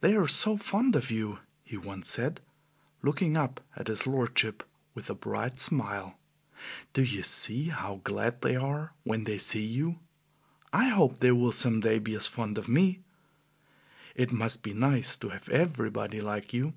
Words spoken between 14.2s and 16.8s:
must be nice to have EVERYbody like you."